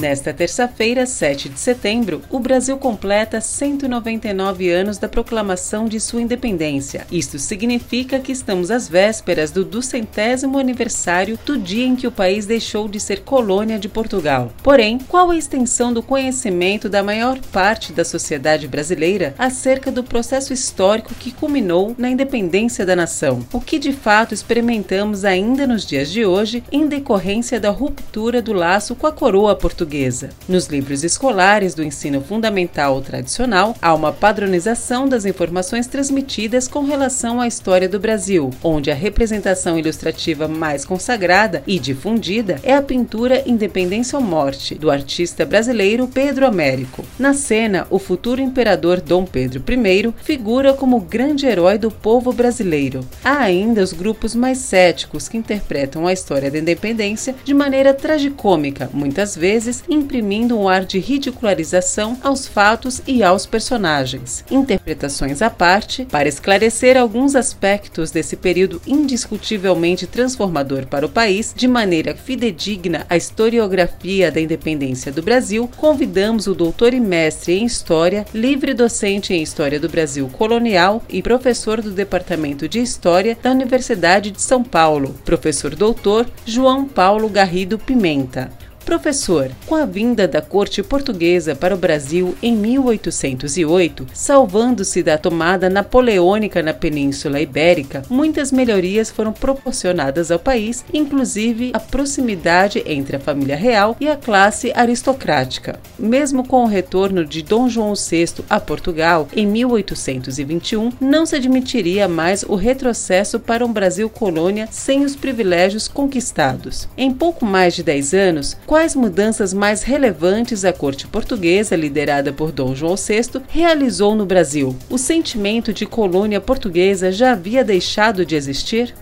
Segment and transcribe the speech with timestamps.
[0.00, 7.04] Nesta terça-feira, 7 de setembro, o Brasil completa 199 anos da proclamação de sua independência.
[7.10, 12.46] Isto significa que estamos às vésperas do duzentésimo aniversário do dia em que o país
[12.46, 14.52] deixou de ser colônia de Portugal.
[14.62, 20.52] Porém, qual a extensão do conhecimento da maior parte da sociedade brasileira acerca do processo
[20.52, 23.44] histórico que culminou na independência da nação?
[23.52, 28.52] O que de fato experimentamos ainda nos dias de hoje em decorrência da ruptura do
[28.52, 29.87] laço com a coroa portuguesa?
[29.88, 30.28] Portuguesa.
[30.46, 37.40] Nos livros escolares do ensino fundamental tradicional, há uma padronização das informações transmitidas com relação
[37.40, 43.42] à história do Brasil, onde a representação ilustrativa mais consagrada e difundida é a pintura
[43.46, 47.04] Independência ou Morte, do artista brasileiro Pedro Américo.
[47.18, 53.00] Na cena, o futuro imperador Dom Pedro I figura como grande herói do povo brasileiro.
[53.24, 58.90] Há ainda os grupos mais céticos que interpretam a história da independência de maneira tragicômica,
[58.92, 64.44] muitas vezes imprimindo um ar de ridicularização aos fatos e aos personagens.
[64.50, 71.68] Interpretações à parte, para esclarecer alguns aspectos desse período indiscutivelmente transformador para o país, de
[71.68, 78.26] maneira fidedigna à historiografia da independência do Brasil, convidamos o doutor e mestre em História,
[78.34, 84.30] livre docente em História do Brasil colonial e professor do Departamento de História da Universidade
[84.30, 88.50] de São Paulo, professor doutor João Paulo Garrido Pimenta.
[88.88, 95.68] Professor, com a vinda da corte portuguesa para o Brasil em 1808, salvando-se da tomada
[95.68, 103.20] napoleônica na Península Ibérica, muitas melhorias foram proporcionadas ao país, inclusive a proximidade entre a
[103.20, 105.78] família real e a classe aristocrática.
[105.98, 112.08] Mesmo com o retorno de Dom João VI a Portugal em 1821, não se admitiria
[112.08, 116.88] mais o retrocesso para um Brasil colônia sem os privilégios conquistados.
[116.96, 122.52] Em pouco mais de 10 anos, quais mudanças mais relevantes a corte portuguesa, liderada por
[122.52, 124.76] Dom João VI, realizou no Brasil?
[124.88, 128.94] O sentimento de colônia portuguesa já havia deixado de existir?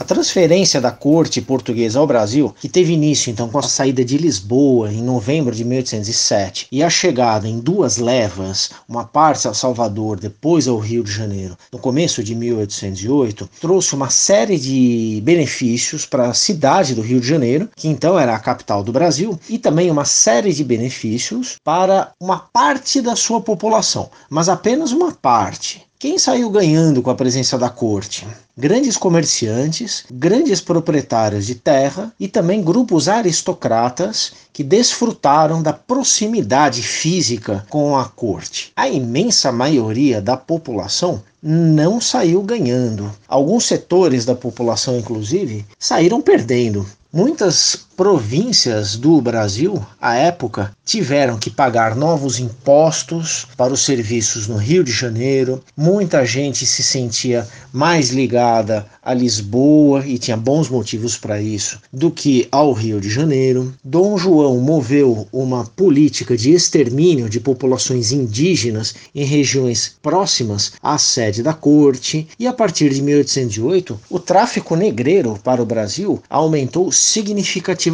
[0.00, 4.16] A transferência da corte portuguesa ao Brasil, que teve início então com a saída de
[4.16, 10.18] Lisboa em novembro de 1807 e a chegada em duas levas, uma parte a Salvador,
[10.18, 16.30] depois ao Rio de Janeiro, no começo de 1808, trouxe uma série de benefícios para
[16.30, 19.90] a cidade do Rio de Janeiro, que então era a capital do Brasil, e também
[19.90, 25.89] uma série de benefícios para uma parte da sua população, mas apenas uma parte.
[26.00, 28.26] Quem saiu ganhando com a presença da corte?
[28.56, 37.66] Grandes comerciantes, grandes proprietários de terra e também grupos aristocratas que desfrutaram da proximidade física
[37.68, 38.72] com a corte.
[38.74, 43.14] A imensa maioria da população não saiu ganhando.
[43.28, 46.86] Alguns setores da população, inclusive, saíram perdendo.
[47.12, 54.56] Muitas províncias do Brasil, à época, tiveram que pagar novos impostos para os serviços no
[54.56, 55.62] Rio de Janeiro.
[55.76, 62.10] Muita gente se sentia mais ligada a Lisboa e tinha bons motivos para isso do
[62.10, 63.72] que ao Rio de Janeiro.
[63.84, 71.42] Dom João moveu uma política de extermínio de populações indígenas em regiões próximas à sede
[71.42, 77.89] da corte e a partir de 1808 o tráfico negreiro para o Brasil aumentou significativamente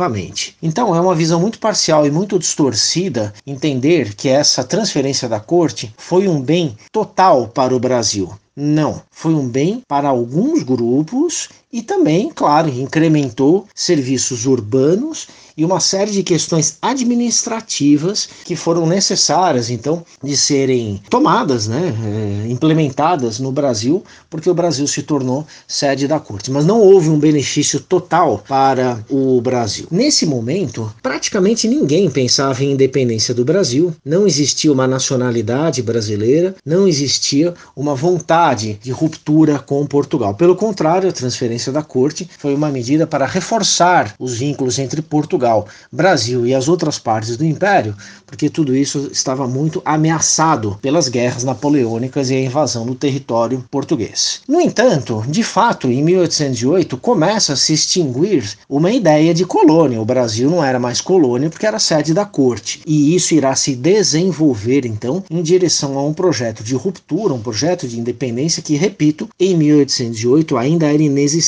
[0.62, 5.92] então é uma visão muito parcial e muito distorcida entender que essa transferência da corte
[5.96, 8.32] foi um bem total para o Brasil.
[8.58, 15.80] Não, foi um bem para alguns grupos e também, claro, incrementou serviços urbanos e uma
[15.80, 23.50] série de questões administrativas que foram necessárias, então, de serem tomadas, né, é, implementadas no
[23.50, 26.50] Brasil, porque o Brasil se tornou sede da corte.
[26.50, 29.86] Mas não houve um benefício total para o Brasil.
[29.90, 36.86] Nesse momento, praticamente ninguém pensava em independência do Brasil, não existia uma nacionalidade brasileira, não
[36.86, 40.34] existia uma vontade de ruptura com Portugal.
[40.34, 45.66] Pelo contrário, a transferência da corte foi uma medida para reforçar os vínculos entre Portugal,
[45.90, 47.96] Brasil e as outras partes do Império,
[48.26, 54.40] porque tudo isso estava muito ameaçado pelas guerras napoleônicas e a invasão do território português.
[54.48, 60.00] No entanto, de fato, em 1808 começa a se extinguir uma ideia de colônia.
[60.00, 63.74] O Brasil não era mais colônia porque era sede da corte, e isso irá se
[63.74, 69.28] desenvolver então em direção a um projeto de ruptura, um projeto de independência que, repito,
[69.38, 71.45] em 1808 ainda era inexistente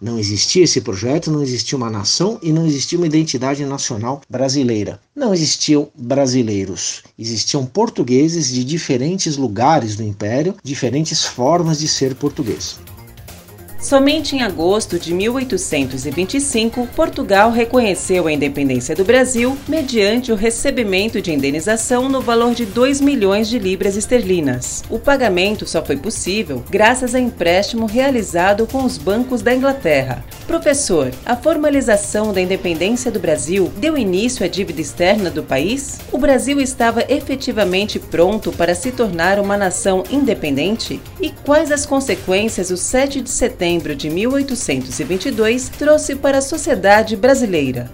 [0.00, 5.00] Não existia esse projeto, não existia uma nação e não existia uma identidade nacional brasileira.
[5.14, 12.78] Não existiam brasileiros, existiam portugueses de diferentes lugares do império, diferentes formas de ser português.
[13.82, 21.32] Somente em agosto de 1825, Portugal reconheceu a independência do Brasil mediante o recebimento de
[21.32, 24.84] indenização no valor de 2 milhões de libras esterlinas.
[24.88, 30.24] O pagamento só foi possível graças a empréstimo realizado com os bancos da Inglaterra.
[30.46, 35.98] Professor, a formalização da independência do Brasil deu início à dívida externa do país?
[36.12, 41.00] O Brasil estava efetivamente pronto para se tornar uma nação independente?
[41.20, 47.16] E quais as consequências o 7 de setembro setembro de 1822 trouxe para a sociedade
[47.16, 47.90] brasileira.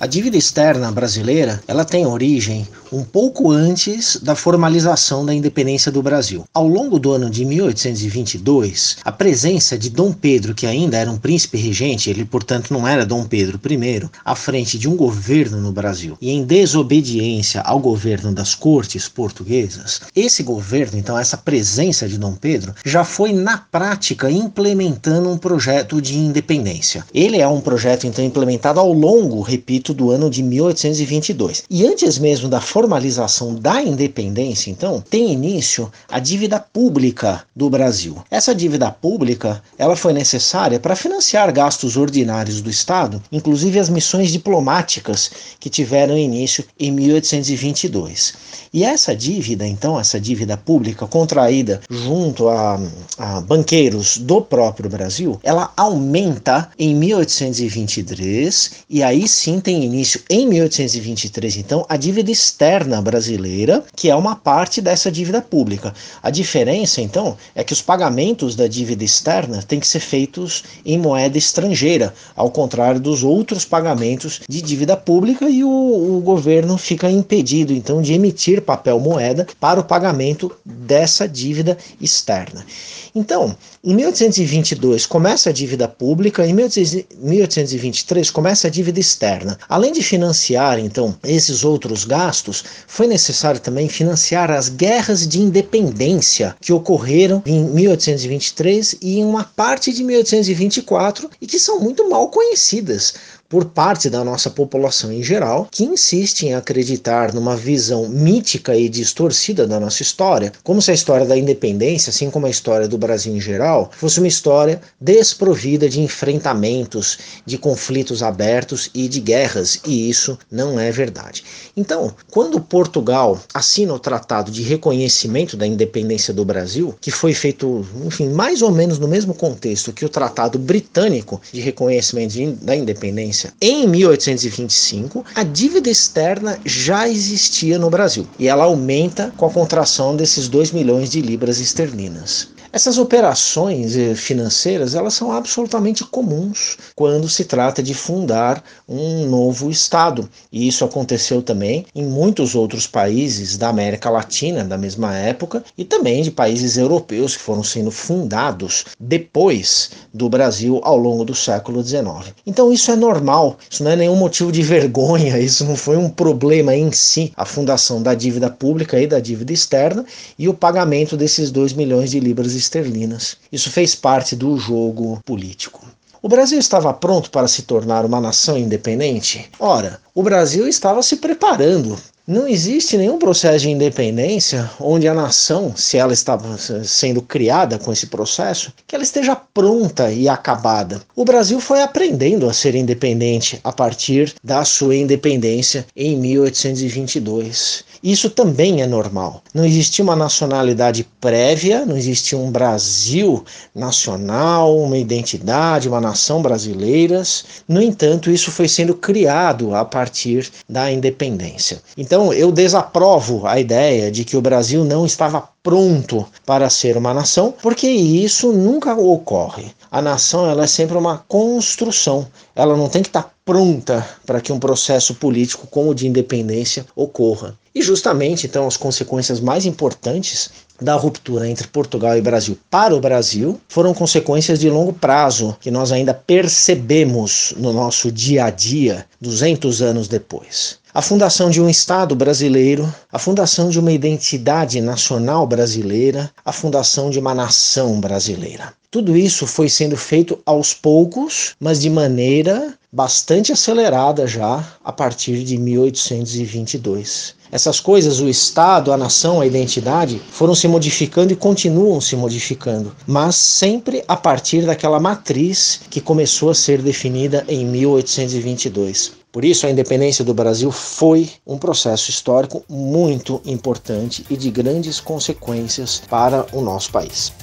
[0.00, 6.02] A dívida externa brasileira, ela tem origem um pouco antes da formalização da independência do
[6.02, 6.44] Brasil.
[6.52, 11.18] Ao longo do ano de 1822, a presença de Dom Pedro, que ainda era um
[11.18, 15.72] príncipe regente, ele portanto não era Dom Pedro I, à frente de um governo no
[15.72, 22.18] Brasil e em desobediência ao governo das cortes portuguesas, esse governo, então essa presença de
[22.18, 27.04] Dom Pedro, já foi na prática implementando um projeto de independência.
[27.12, 31.64] Ele é um projeto então implementado ao longo, repito, do ano de 1822.
[31.68, 38.22] E antes mesmo da formalização da independência, então, tem início a dívida pública do Brasil.
[38.30, 44.30] Essa dívida pública, ela foi necessária para financiar gastos ordinários do Estado, inclusive as missões
[44.30, 48.34] diplomáticas que tiveram início em 1822.
[48.74, 52.78] E essa dívida, então, essa dívida pública contraída junto a,
[53.16, 60.46] a banqueiros do próprio Brasil, ela aumenta em 1823 e aí sim tem início em
[60.46, 65.94] 1823, então, a dívida externa externa brasileira, que é uma parte dessa dívida pública.
[66.20, 70.98] A diferença, então, é que os pagamentos da dívida externa têm que ser feitos em
[70.98, 77.08] moeda estrangeira, ao contrário dos outros pagamentos de dívida pública, e o, o governo fica
[77.08, 82.66] impedido, então, de emitir papel moeda para o pagamento dessa dívida externa.
[83.14, 89.56] Então, em 1822 começa a dívida pública, em 1823 começa a dívida externa.
[89.68, 96.56] Além de financiar, então, esses outros gastos, foi necessário também financiar as guerras de independência
[96.60, 102.28] que ocorreram em 1823 e em uma parte de 1824 e que são muito mal
[102.28, 103.14] conhecidas
[103.48, 108.88] por parte da nossa população em geral, que insiste em acreditar numa visão mítica e
[108.88, 112.98] distorcida da nossa história, como se a história da independência, assim como a história do
[112.98, 119.80] Brasil em geral, fosse uma história desprovida de enfrentamentos, de conflitos abertos e de guerras,
[119.86, 121.44] e isso não é verdade.
[121.76, 127.86] Então, quando Portugal assina o Tratado de Reconhecimento da Independência do Brasil, que foi feito,
[128.04, 133.35] enfim, mais ou menos no mesmo contexto que o Tratado Britânico de Reconhecimento da Independência
[133.60, 140.16] em 1825, a dívida externa já existia no Brasil e ela aumenta com a contração
[140.16, 142.48] desses 2 milhões de libras esterlinas.
[142.72, 149.70] Essas operações eh, financeiras elas são absolutamente comuns quando se trata de fundar um novo
[149.70, 155.62] estado e isso aconteceu também em muitos outros países da América Latina da mesma época
[155.78, 161.34] e também de países europeus que foram sendo fundados depois do Brasil ao longo do
[161.34, 162.34] século XIX.
[162.46, 166.08] Então isso é normal, isso não é nenhum motivo de vergonha, isso não foi um
[166.08, 170.04] problema em si a fundação da dívida pública e da dívida externa
[170.38, 173.36] e o pagamento desses 2 milhões de libras esterlinas.
[173.52, 175.86] Isso fez parte do jogo político.
[176.22, 179.48] O Brasil estava pronto para se tornar uma nação independente?
[179.60, 181.96] Ora, o Brasil estava se preparando
[182.28, 187.92] não existe nenhum processo de independência onde a nação, se ela estava sendo criada com
[187.92, 191.00] esse processo, que ela esteja pronta e acabada.
[191.14, 197.84] O Brasil foi aprendendo a ser independente a partir da sua independência em 1822.
[198.02, 199.42] Isso também é normal.
[199.54, 207.44] Não existia uma nacionalidade prévia, não existia um Brasil nacional, uma identidade, uma nação brasileiras.
[207.68, 211.80] No entanto, isso foi sendo criado a partir da independência.
[211.96, 217.12] Então, eu desaprovo a ideia de que o Brasil não estava pronto para ser uma
[217.12, 219.72] nação, porque isso nunca ocorre.
[219.90, 224.52] A nação ela é sempre uma construção, ela não tem que estar pronta para que
[224.52, 227.56] um processo político como o de independência ocorra.
[227.74, 233.00] E justamente então as consequências mais importantes da ruptura entre Portugal e Brasil para o
[233.00, 239.04] Brasil foram consequências de longo prazo que nós ainda percebemos no nosso dia a dia
[239.20, 245.46] 200 anos depois a fundação de um Estado brasileiro, a fundação de uma identidade nacional
[245.46, 248.72] brasileira, a fundação de uma nação brasileira.
[248.90, 255.44] Tudo isso foi sendo feito aos poucos, mas de maneira bastante acelerada já a partir
[255.44, 257.34] de 1822.
[257.52, 262.96] Essas coisas, o Estado, a nação, a identidade, foram se modificando e continuam se modificando,
[263.06, 269.25] mas sempre a partir daquela matriz que começou a ser definida em 1822.
[269.36, 274.98] Por isso, a independência do Brasil foi um processo histórico muito importante e de grandes
[274.98, 277.34] consequências para o nosso país.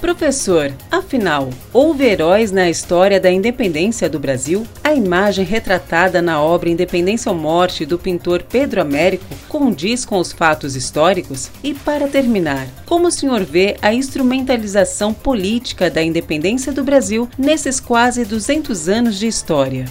[0.00, 4.66] Professor, afinal, houve heróis na história da independência do Brasil?
[4.82, 10.32] A imagem retratada na obra Independência ou Morte do pintor Pedro Américo condiz com os
[10.32, 11.50] fatos históricos?
[11.62, 17.78] E para terminar, como o senhor vê a instrumentalização política da independência do Brasil nesses
[17.78, 19.84] quase 200 anos de história?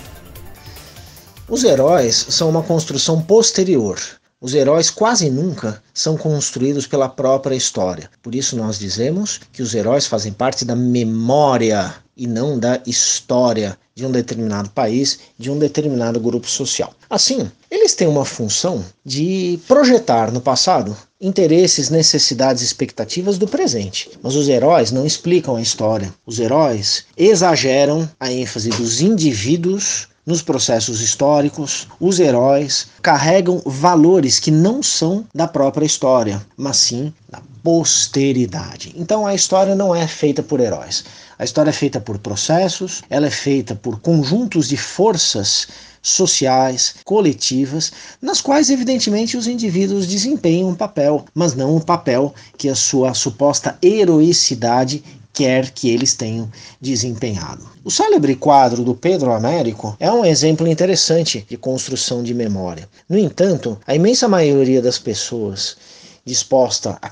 [1.48, 4.00] Os heróis são uma construção posterior
[4.44, 8.10] os heróis quase nunca são construídos pela própria história.
[8.22, 13.78] Por isso nós dizemos que os heróis fazem parte da memória e não da história
[13.96, 16.94] de um determinado país, de um determinado grupo social.
[17.10, 24.10] Assim, eles têm uma função de projetar no passado interesses, necessidades expectativas do presente.
[24.22, 26.14] Mas os heróis não explicam a história.
[26.26, 34.52] Os heróis exageram a ênfase dos indivíduos nos processos históricos, os heróis carregam valores que
[34.52, 38.94] não são da própria história, mas sim da posteridade.
[38.96, 41.04] Então a história não é feita por heróis.
[41.38, 45.68] A história é feita por processos, ela é feita por conjuntos de forças
[46.02, 52.68] sociais, coletivas, nas quais, evidentemente, os indivíduos desempenham um papel, mas não um papel que
[52.68, 55.02] a sua suposta heroicidade
[55.34, 56.50] quer que eles tenham
[56.80, 57.68] desempenhado.
[57.84, 62.88] O célebre quadro do Pedro Américo é um exemplo interessante de construção de memória.
[63.10, 65.76] No entanto, a imensa maioria das pessoas
[66.26, 67.12] disposta a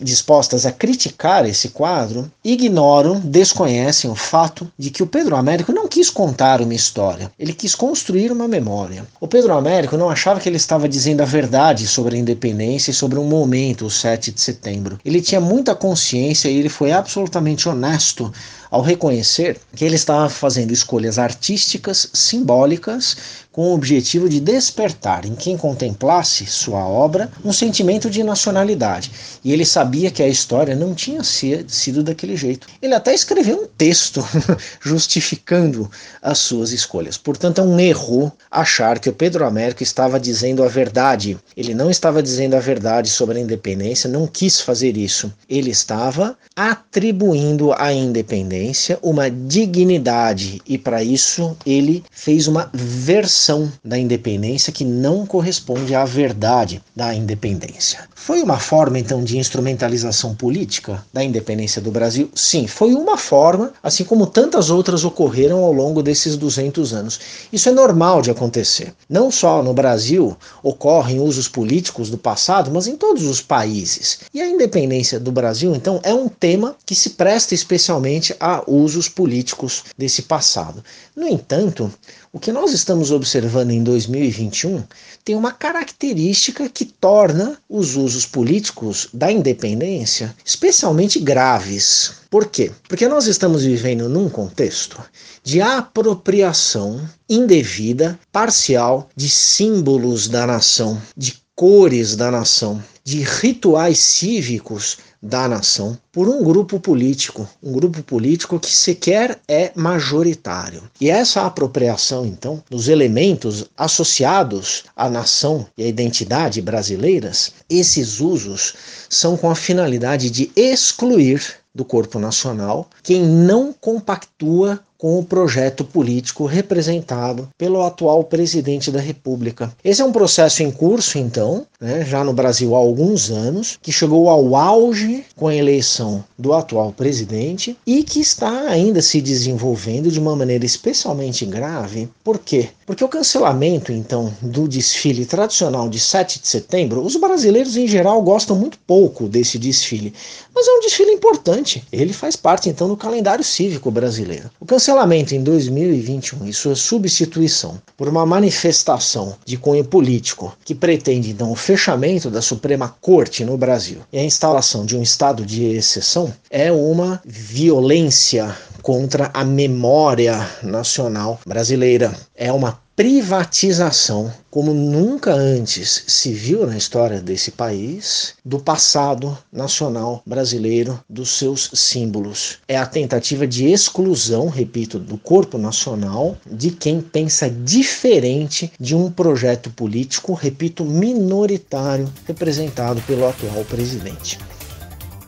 [0.00, 5.88] dispostas a criticar esse quadro ignoram, desconhecem o fato de que o Pedro Américo não
[5.88, 9.06] quis contar uma história, ele quis construir uma memória.
[9.20, 12.94] O Pedro Américo não achava que ele estava dizendo a verdade sobre a independência e
[12.94, 14.98] sobre um momento, o 7 de setembro.
[15.04, 18.32] Ele tinha muita consciência e ele foi absolutamente honesto
[18.70, 23.16] ao reconhecer que ele estava fazendo escolhas artísticas, simbólicas,
[23.52, 29.10] com o objetivo de despertar em quem contemplasse sua obra um sentimento de nacionalidade.
[29.44, 32.68] E ele sabia que a história não tinha sido daquele jeito.
[32.80, 34.24] Ele até escreveu um texto
[34.80, 35.90] justificando
[36.22, 37.16] as suas escolhas.
[37.16, 41.36] Portanto, é um erro achar que o Pedro Américo estava dizendo a verdade.
[41.56, 45.32] Ele não estava dizendo a verdade sobre a independência, não quis fazer isso.
[45.48, 53.39] Ele estava atribuindo à independência uma dignidade e para isso ele fez uma versão
[53.84, 58.08] da independência que não corresponde à verdade da independência.
[58.14, 62.30] Foi uma forma então de instrumentalização política da independência do Brasil?
[62.34, 67.18] Sim, foi uma forma, assim como tantas outras ocorreram ao longo desses 200 anos.
[67.50, 68.92] Isso é normal de acontecer.
[69.08, 74.20] Não só no Brasil ocorrem usos políticos do passado, mas em todos os países.
[74.34, 79.08] E a independência do Brasil, então, é um tema que se presta especialmente a usos
[79.08, 80.84] políticos desse passado.
[81.16, 81.90] No entanto,
[82.32, 84.84] o que nós estamos observando em 2021
[85.24, 92.12] tem uma característica que torna os usos políticos da independência especialmente graves.
[92.30, 92.70] Por quê?
[92.88, 95.02] Porque nós estamos vivendo num contexto
[95.42, 102.80] de apropriação indevida, parcial, de símbolos da nação, de cores da nação,
[103.10, 109.72] de rituais cívicos da nação por um grupo político, um grupo político que sequer é
[109.74, 110.84] majoritário.
[111.00, 118.74] E essa apropriação, então, dos elementos associados à nação e à identidade brasileiras, esses usos
[119.08, 121.42] são com a finalidade de excluir
[121.74, 129.00] do corpo nacional quem não compactua com o projeto político representado pelo atual presidente da
[129.00, 129.72] República.
[129.82, 133.90] Esse é um processo em curso, então, né, já no Brasil há alguns anos, que
[133.90, 140.10] chegou ao auge com a eleição do atual presidente e que está ainda se desenvolvendo
[140.10, 142.10] de uma maneira especialmente grave.
[142.22, 142.68] Por quê?
[142.84, 148.20] Porque o cancelamento, então, do desfile tradicional de 7 de setembro, os brasileiros em geral
[148.20, 150.12] gostam muito pouco desse desfile,
[150.54, 151.82] mas é um desfile importante.
[151.90, 154.50] Ele faz parte, então, do calendário cívico brasileiro.
[154.60, 161.30] O cancelamento em 2021 e sua substituição por uma manifestação de cunho político que pretende,
[161.30, 165.64] então, o fechamento da Suprema Corte no Brasil e a instalação de um estado de
[165.64, 172.12] exceção é uma violência contra a memória nacional brasileira.
[172.34, 180.22] É uma privatização, como nunca antes se viu na história desse país, do passado nacional
[180.26, 182.58] brasileiro, dos seus símbolos.
[182.68, 189.10] É a tentativa de exclusão, repito, do corpo nacional de quem pensa diferente de um
[189.10, 194.38] projeto político, repito, minoritário, representado pelo atual presidente.